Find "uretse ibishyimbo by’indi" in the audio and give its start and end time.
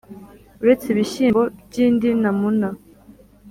0.61-2.09